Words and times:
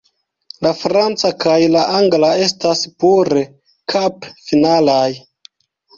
La 0.65 0.69
franca 0.77 1.31
kaj 1.43 1.57
la 1.75 1.83
angla 1.99 2.31
estas 2.45 2.81
pure 3.05 3.47
kap-finalaj. 3.95 5.07